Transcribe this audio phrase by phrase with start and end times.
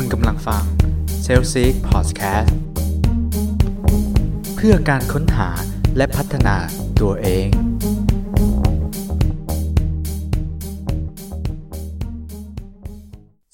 [0.00, 0.64] คุณกำลังฟัง
[1.24, 2.50] s a l s eek Podcast
[4.56, 5.48] เพื่อการค้นหา
[5.96, 6.56] และพัฒนา
[7.00, 7.48] ตัวเอง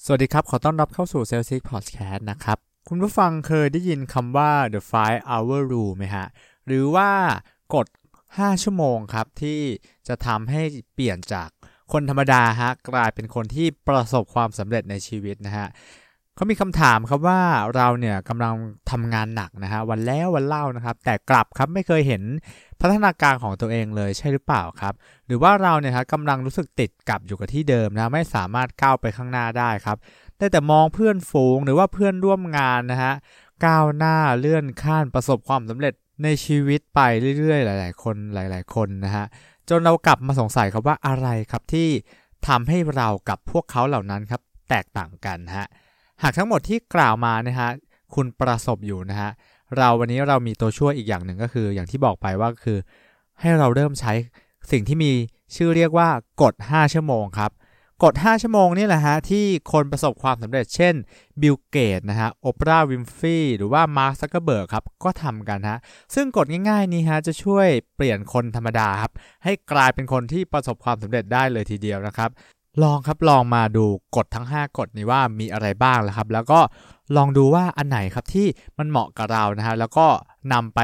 [0.05, 2.57] สวัสดีครับ ขอต้อนรับเข้าสู่ s a l s eek Podcast นะครับ
[2.89, 6.27] คุณผู้ฟังเคยได้ยินคำว่า the five hour rule ไหมฮะ
[6.65, 7.11] หรือว่า
[7.75, 7.87] กฎ
[8.25, 9.59] 5 ชั่วโมงครับ ที่
[10.07, 10.61] จะทำให้
[10.93, 11.49] เปลี่ยนจาก
[11.91, 15.69] คนธรรมดาฮะกลายเป็นคนที่ประสบความสำเร็จในชีวิตนะฮะ
[16.35, 17.41] เขามีคำถามครับว่า
[17.75, 18.53] เราเนี่ยกำลัง
[18.91, 22.23] ทำงานหนักนะฮะวันแล้ววันเล่านะครับ แต่กลับครับไม่เคยเห็น
[22.81, 24.93] พัฒนาการของตัวเองเลยใช่หรือเปล่าครับ
[25.27, 29.97] หรือว่าเราเนี่ยครับกำลังรู้สึกติดกับอยู่กับที่เดิมนะไม่สามารถก้าวไปข้างหน้าได้ครับ
[30.37, 33.13] ได้แต่มองเพื่อนฝูงหรือว่าเพื่อนร่วมงานนะฮะ
[33.65, 35.93] ก้าวหน้าเลื่อนขั้นประสบความสำเร็จ
[36.23, 36.99] ในชีวิตไป
[37.39, 39.25] เรื่อยๆ หลาย ๆ คนหลาย ๆ คนนะฮะ
[39.69, 41.87] จนเรากลับมาสงสัยครับว่าอะไรครับที่
[42.47, 47.69] ทำให้เรากับพวกเขาเหล่านั้นครับแตกต่างกันฮะจากทั้งหมดที่กล่าวมานะฮะ
[48.15, 49.31] คุณประสบอยู่นะฮะ
[49.77, 52.77] เราวันนี้เรามีตัวช่วยอีกอย่างหนึ่งก็คือ อย่างที่บอกไปว่าคือ
[53.39, 54.13] ให้เราเริ่มใช้
[54.71, 55.11] สิ่งที่มี
[55.55, 56.09] ชื่อเรียกว่า
[56.41, 57.51] กฎ 5 ชั่วโมงครับ
[58.03, 60.93] กฎ 5 ชั่วโมงนี่แหละฮะ ที่คนประสบความสำเร็จเช่น
[61.41, 65.79] บิลเกตส์นะฮะโอปราห์วินฟรีย์หรือว่ามาร์คซักเกอร์เบิร์กครับ ก็ทำกันฮะ
[66.15, 69.11] ซึ่งกฎง่ายๆนี้ฮะ จะช่วยเปลี่ยนคนธรรมดาครับ
[69.43, 72.29] ให้กลายเป็นคนที่ประสบความสำเร็จได้เลยทีเดียวนะครับ
[72.83, 76.59] ลองครับลองมาดูกฎทั้ง 5 กฎนี้ว่ามีอะไรบ้างแล้วครับ แล้วก็
[77.15, 80.07] ลองดูว่าอันไหนครับที่มันเหมาะกับเรานะฮะแล้วก็
[80.53, 80.79] นำไป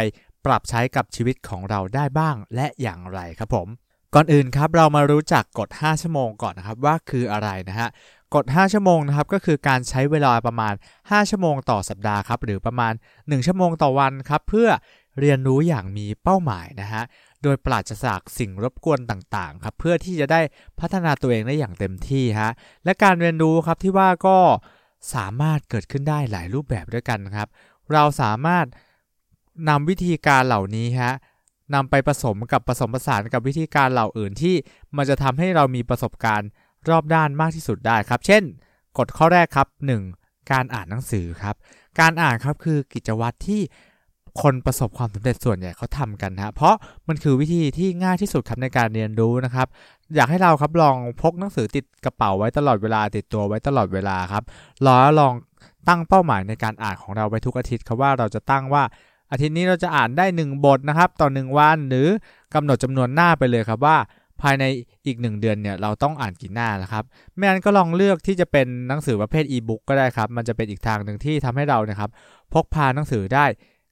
[0.46, 3.68] ปรับใช้กับชีวิตของเราได้บ้างและอย่างไรครับผม
[4.14, 7.90] ก่อนอื่นครับเรามารู้จักกฎ 5 ชั่วโมงก่อนนะครับว่าคืออะไรนะฮะ
[8.36, 14.70] กฎ 5 ชั่วโมงนะครับก็คือการใช้เวลาประมาณ 5 ชั่วโมงต่อสัปดาห์ครับหรือประมาณ 1 ชั่วโมงต่อวันครับเพื่อ
[15.20, 17.04] เรียนรู้อย่างมีเป้าหมายนะฮะ
[17.44, 20.42] โดยปราศจากสิ่งรบกวนต่างๆครับ เพื่อที่จะได้
[20.80, 22.52] พัฒนาตัวเองได้อย่างเต็มที่ฮะ
[22.86, 24.38] และการเรียนรู้ครับที่ว่าก็
[25.14, 27.48] สามารถเกิดขึ้นได้หลายรูปแบบด้วยกันครับ
[27.94, 28.66] เราสามารถ
[29.70, 31.14] นำวิธีการเหล่านี้ฮะ
[31.74, 34.56] นำไปผสมกับผสมผสานกับวิธีการเหล่าอื่นที่
[34.96, 36.50] มันจะทำให้เรามีประสบการณ์
[36.90, 38.44] รอบด้านมากที่สุดได้ครับ เช่น
[38.98, 39.68] กฎข้อแรกครับ
[40.10, 40.52] 1.
[40.52, 41.56] การอ่านหนังสือครับ
[42.00, 43.62] การอ่านครับคือกิจวัตรที่
[44.42, 46.76] คนประสบความสำเร็จส่วนใหญ่เขาทำกันนะเพราะ
[47.08, 49.68] มันคือวิธีที่ง่ายที่สุดครับในการเรียนรู้นะครับ
[50.16, 54.44] อยากให้เราครับลองพกหนังสือติดกระเป๋าไว้ตลอดเวลาติดตัวไว้ตลอดเวลาครับ
[54.86, 55.34] รอลอง
[55.88, 58.84] ตั้งเป้าหมายในการอ่านของเราไว้ทุกอาทิตย์ครับว่าเราจะตั้งว่า
[59.32, 62.08] อาทิตย์นี้เราจะอ่านได้ 1 บทนะครับต่อ 1 วันหรือ
[62.54, 63.98] กำหนดจำนวนหน้าไปเลยครับว่า
[64.42, 64.64] ภายใน
[65.06, 67.04] อีก 1 เดือนเนี่ยเราต้องอ่านกี่หน้านะครับ
[67.36, 72.10] ไม่งั้นก็ลองเลือกที่จะเป็นหนังสือประเภทอีบุ๊กก็ได้ครับ มันจะเป็นอีกทางหนึ่งที่ทำให้เรานะครับ
[72.54, 73.46] พกพาหนังสือได้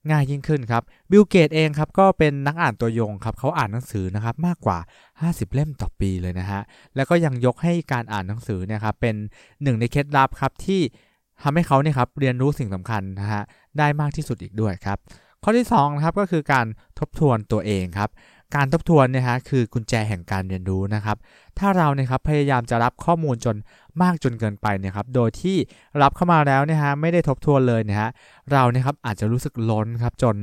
[0.10, 4.78] ง่ายยิ่งขึ้นครับบิลเกตส์เองครับก็เป็นนักอ่านตัวยงครับเขาอ่านหนังสือนะครับมากกว่า
[5.16, 6.62] 50 เล่มต่อปีเลยนะฮะ
[6.96, 9.16] แล้วก็ยังยกให้การอ่านหนังสือเนี่ยครับเป็น
[9.64, 10.82] หนึ่งในเคล็ดลับครับที่
[11.44, 13.44] ทำให้เขาเนี่ยครับเรียนรู้สิ่งสำคัญนะฮะ
[13.78, 14.98] ได้มากที่สุดอีกด้วยครับ
[15.44, 16.66] ข้อที่2นะครับก็คือการ
[17.00, 18.10] ทบทวนตัวเองครับ
[18.56, 21.18] การทบทวนเนี่ยฮะคือกุญแจแห่งการเรียนรู้นะครับ
[21.60, 23.56] ถ้าเราเนี่ยครับพยายามจะรับข้อมูลจน
[24.02, 25.58] มากจนเกินไปเนี่ยครับ โดยที่
[26.02, 28.10] รับเข้ามาแล้วเนี่ยฮะไม่ได้ทบทวนเลยเนี่ยฮะ
[28.52, 30.36] เราเนี่ยครับอาจจะรู้สึกล้นครับจน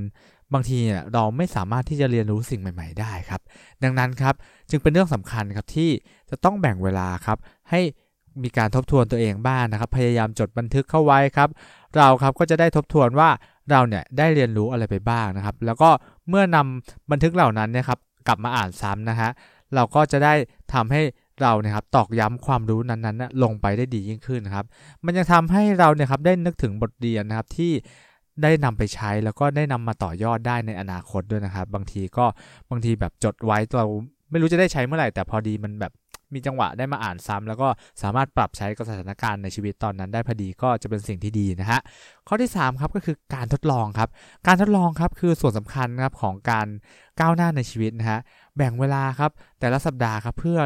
[0.52, 3.40] บางทีเนี่ยเราไม่สามารถที่จะเรียนรู้สิ่งใหม่ ๆ ได้ครับ
[3.82, 4.34] ดังนั้นครับ
[4.70, 5.90] จึงเป็นเรื่องสำคัญครับที่
[6.30, 7.38] จะต้องแบ่งเวลาครับ
[7.70, 7.80] ให้
[8.42, 11.48] มีการทบทวนตัวเองบ้างนนะครับ พยายามจดบันทึกเข้าไว้ครับ
[11.96, 13.30] เราครับก็จะได้ทบทวนว่า
[13.70, 15.90] เราเนี่ยได้เรียนรู้อะไรไปบ้างนะครับ แล้วก็
[16.28, 19.30] เมื่อนำบันทึกเหล่านั้นเนะครับกลับมาอ่านซ้ำนะฮะ
[19.74, 20.34] เราก็จะได้
[20.74, 21.02] ทำให้
[21.42, 24.66] เราเนี่ยครับตอกย้ำความรู้นั้นๆลงไปได้ดียิ่งขึ้นนะครับ
[25.04, 27.72] มันยังทำให้เราเนี่ยครับได้นึกถึงบทเรียนนะครับที่
[28.42, 32.26] ได้นำไปใช้แล้วก็ได้นำมาต่อยอดได้ในอนาคตด้วยนะครับ บางทีก็
[32.70, 33.86] บางทีแบบจดไว้เรา
[34.30, 35.92] ไม่รู้จะได้ใช้เมื่อไหร่แต่พอดีมันแบบ
[36.34, 37.68] มีจังหวะได้มาอ่านซ้ำแล้วก็
[38.02, 41.80] สามารถปรับใช้กับสถานการณ์ในชีวิตตอนนั้นได้พอดีก็จะเป็นสิ่งที่ดีนะฮะ
[42.28, 44.08] ข้อที่3ครับก็คือการทดลองครับ
[44.46, 46.66] การทดลองครับคือส่วนสำคัญครับของการ
[47.20, 48.20] ก้าวหน้าในชีวิตนะฮะ
[48.56, 50.58] แบ่งเวลาครับแต่ละสัปดาห์ครับเพื่อ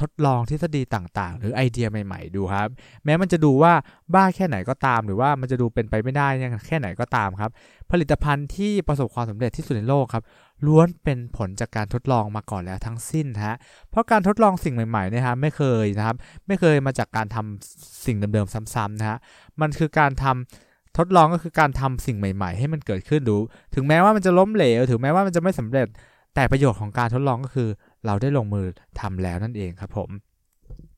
[0.00, 2.68] ทดลองทฤษฎีต่างๆ หรือไอเดียใหม่ ๆ ดูครับ
[3.04, 3.72] แม้มันจะดูว่า
[4.14, 6.28] บ้าแค่ไหนก็ตาม หรือว่ามันจะดูเป็นไปไม่ได้
[6.66, 7.50] แค่ไหนก็ตามครับ
[7.90, 10.24] ผลิตภัณฑ์ที่ประสบความสำเร็จที่สุดในโลกครับ
[10.66, 13.56] ล้วนเป็นผลจากการทดลองมาก่อนแล้วทั้งสิ้นฮะ
[13.90, 16.16] เพราะการทดลองสิ่งใหม่ๆเนี่ยฮะไม่เคยนะครับ
[16.46, 19.18] ไม่เคยมาจากการทำสิ่งเดิมๆซ้ำๆนะฮะ
[19.60, 23.36] มันคือการทำทดลองก็คือการทำสิ่งใหม่ ๆ ให้มันเกิดขึ้นดู
[23.74, 25.86] ถึงแม้ว่ามันจะล้มเหลว ถึงแม้ว่ามันจะไม่สำเร็จ
[26.34, 27.68] แต่ประโยชน์ของการทดลองก็คือ
[28.06, 28.66] เราได้ลงมือ
[29.00, 30.10] ทำแล้วนั่นเองครับผม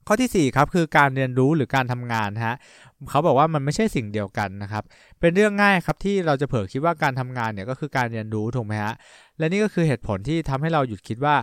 [0.07, 2.57] ข้อที่4ครับคือการเรียนรู้หรือการทำงานฮะ
[3.11, 4.85] เขาบอกว่ามันไม่ใช่สิ่งเดียวกันนะครับ
[5.21, 8.95] เป็นเรื่องง่ายครับที่เราจะเผลอคิดว่าการทำงานเนี่ยก็คือการเรียนรู้ถูกไหมฮะ
[9.39, 11.37] และนี่ก็คือเหตุผลที่ทำให้เราหยุดคิดว่า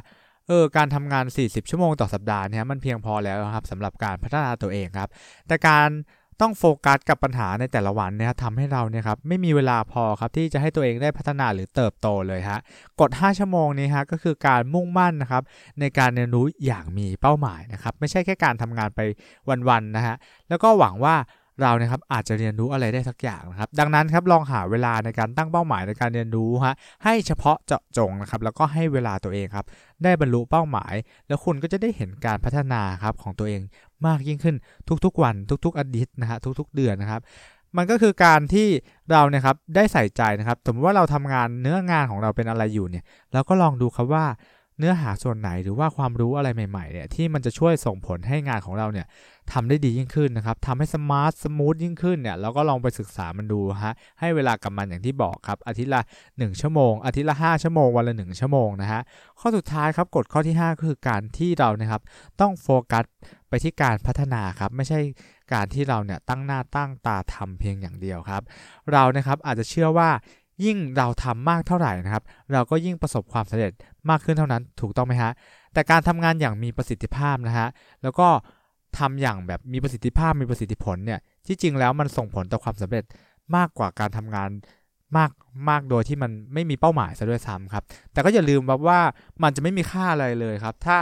[0.47, 5.09] เออการทำงาน 40 ชั่วโมงต่อสัปดาห์เนี่ยมันเพียงพอแล้วครับสำหรับการพัฒนาตัวเองครับ
[5.47, 5.89] แต่การ
[6.41, 12.59] ต้องโฟกัสกับปัญหาในแต่ละวันเนี่ยทำให้เราเนี่ยครับไม่มีเวลาพอครับที่จะให้ตัวเองได้พัฒนาหรือเติบโตเลยฮะ
[12.99, 15.43] กด 5 ชั่วโมงนี้ฮะก็คือการมุ่งมั่นนะครับ
[15.79, 18.99] ในการเรียนรู้อย่างมีเป้าหมายนะครับไม่ใช่แค่การทำงานไป
[19.69, 20.15] วันๆนะฮะ
[20.49, 21.15] แล้วก็หวังว่า
[21.63, 29.65] เราเนะครับอาจจะเรียนรู้อะไรได้สักอย่างนะครับดังนั้นครับลองหาเวลาในการตั้งเป้าหมายในการเรียนรู้ฮะให้เฉพาะเจาะจงนะครับแล้วก็ให้เวลาตัวเองครับ
[30.03, 30.93] ได้บรรลุเป้าหมาย
[31.27, 33.61] แล้วคุณก็จะได้เห็นการพัฒนาครับของตัวเอง
[34.07, 34.55] มากยิ่งขึ้น
[35.05, 35.35] ทุกๆวัน
[35.65, 37.21] ทุก ๆอาทิตย์นะฮะทุก ๆ เดือนนะครับ
[37.77, 38.67] มันก็คือการที่
[39.11, 43.03] เราเนี่ยครับได้ใส่ใจนะครับ สมมติว่าเราทำงานเนื้องานของเราเป็นอะไรอยู่เนี่ย
[43.33, 44.25] เราก็ลองดูครับว่า
[44.79, 49.07] เนื้อหาส่วนไหนหรือว่าความรู้อะไรใหม่ๆเนี่ยที่มันจะช่วยส่งผลให้งานของเราเนี่ย
[49.51, 59.01] ทำได้ดียิ่งขึ้นนะครับทำให้ smart smooth ยิ่งขึ้นเนี่ยเราก็ลองไปศึกษามันดูฮะให้เวลากับมันอย่างที่บอกครับอาทิตย์ละ 1 ชั่วโมง อาทิตย์ละ 5 ชั่วโมงวันละ 1 ชั่วโมงนะฮะ
[59.39, 62.01] ข้อสุดท้ายครับกฎข้อที่ 5 คือการที่เรานะครับ
[62.41, 63.05] ต้องโฟกัส
[63.49, 64.99] ไปที่การพัฒนาครับไม่ใช่
[65.53, 68.43] การที่เราเนี่ยตั้งหน้าตั้งตาทำเพียงอย่างเดียวครับ
[68.91, 70.09] เรานะครับอาจจะเชื่อว่า
[70.65, 72.23] ยิ่งเราทำมากเท่าไหร่นะครับ
[72.53, 73.71] เราก็ยิ่งประสบความสำเร็จ
[74.09, 75.31] มากขึ้นเท่านั้นถูกต้องไหมฮะ
[75.73, 77.67] แต่การทำงานอย่างมีประสิทธิภาพนะฮะ
[78.03, 78.27] แล้วก็
[78.97, 83.03] ทำอย่างแบบมีประสิทธิภาพมีประสิทธิผลเนี่ย ที่จริงแล้วมันส่งผลต่อความสำเร็จ
[83.55, 84.49] มากกว่าการทำงาน
[85.17, 85.31] มาก
[85.69, 87.83] มากโดยที่มันไม่มีเป้าหมายซะด้วยซ้ำครับ
[88.13, 88.99] แต่ก็อย่าลืมว่า
[89.43, 90.97] มันจะไม่มีค่าอะไรเลยครับ ถ้า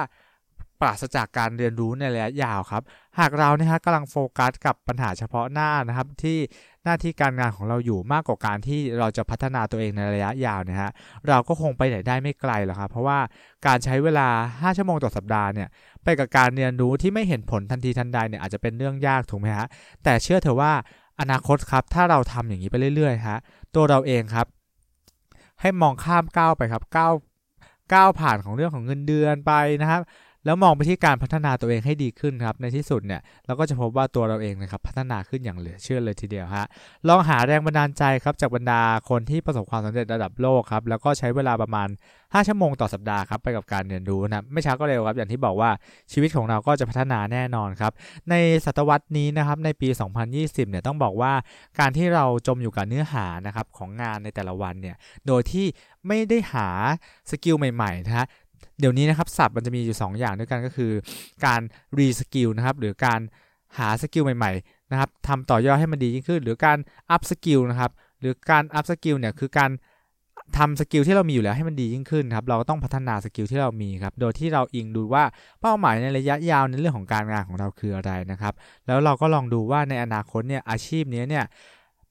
[0.81, 2.83] ปราศจากการเรียนรู้ในระยะยาวครับ
[3.19, 6.37] หากเราเนี่ยฮะกำลังโฟกัสกับปัญหาเฉพาะหน้านะครับ ที่
[6.83, 10.91] หน้าที่การงานของเราอยู่มากกว่าการที่เราจะพัฒนาตัวเองในระยะยาวนะฮะ
[11.27, 13.19] เราก็คงไปไหนได้ไม่ไกลหรอกครับ เพราะว่า
[13.67, 15.67] การใช้เวลา 5 ชั่วโมงต่อสัปดาห์เนี่ย
[16.03, 19.67] ไปกับการเรียนรู้ที่ไม่เห็นผลทันทีทันใดเนี่ยอาจจะเป็นเรื่องยากถูกไหมฮะ
[20.03, 20.73] แต่เชื่อเถอะว่า
[21.21, 23.39] อนาคตครับถ้าเราทำอย่างนี้ไปเรื่อยๆฮะ
[23.75, 24.47] ตัวเราเองครับ
[25.61, 27.13] ให้มองข้ามก้าวไปครับก้าว
[27.93, 30.01] ก้าวผ่านของเรื่องของเงินเดือนไปนะครับ
[30.47, 36.65] แล้วมองไปที่การพัฒนาตัวเองให้ดีขึ้นครับ ในที่สุดเนี่ยเราก็จะพบว่าตัวเราเองนะครับพัฒนาขึ้นอย่างเหลือเชื่อเลยทีเดียวฮะ
[37.07, 45.69] ลองหาแรงบันดาลใจครับจากบรรดาคนที่ประสบความสำเร็จระดับโลกครับแล้วก็ใช้เวลาประมาณ 5 ชั่วโมงต่อสัปดาห์ครับไปกับการเรียนรู้นะไม่ช้าก็เร็วครับอย่างที่บอกว่า
[46.11, 47.91] ชีวิตของเราก็จะพัฒนาแน่นอนครับ
[48.29, 48.35] ใน
[48.65, 49.89] ศตวรรษนี้นะครับในปี
[50.29, 51.33] 2020เนี่ยต้องบอกว่า
[51.79, 54.95] การที่เราจมอยู่กับเนื้อหานะครับของงานในแต่ละวันเนี่ย
[55.27, 55.65] โดยที่
[56.07, 56.69] ไม่ได้หา
[57.29, 58.25] skill ใหม่ๆนะฮะ
[58.79, 60.91] เดี๋ยวนี้นะครับศัพท์มันจะมีอยู่ 2 อย่างด้วยกันก็คือ
[61.45, 61.61] การ
[61.97, 63.19] reskill นะครับหรือการ
[63.77, 66.77] หา skill ใหม่ๆนะครับทำต่อยอดให้มันดียิ่งขึ้น หรือการ
[67.11, 69.71] upskill นะครับหรือการ upskill เนี่ยคือการ
[70.57, 75.23] ทำ skill ที่เรามีอยู่แล้วให้มันดียิ่งขึ้นครับเราก็ต้องพัฒนา skill ที่เรามีครับโดยที่เราอิงดูว่า
[75.61, 78.53] เป้าหมายในระยะยาวในเรื่องของการงานของเราคืออะไรนะครับ
[78.87, 81.45] แล้วเราก็ลองดูว่าในอนาคตเนี่ยอาชีพนี้เนี่ย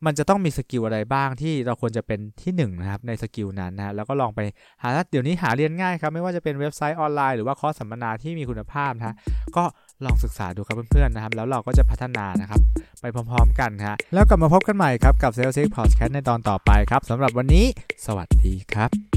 [0.04, 4.40] มันจะต้องมี skill อะไรบ้างที่เราควรจะเป็นที่ 1 นะครับใน skill นั้นนะแล้วก็ลองไป
[4.82, 9.16] หาเดี๋ยวนี้หาเรียนง่ายครับ ไม่ว่าจะเป็นเว็บไซต์ออนไลน์หรือว่าคอร์สสัมมนาที่มีคุณภาพนะ
[9.56, 9.64] ก็
[10.04, 12.60] ลองศึกษาดูครับเพื่อนๆนะครับ แล้วเราก็จะพัฒนานะครับ
[13.00, 17.64] ไปพร้อมๆกันฮะแล้วกลับมาพบกันใหม่ครับกับ Sales X Podcast ในตอนต่อไปครับสำหรับวันนี้
[18.06, 19.15] สวัสดีครับ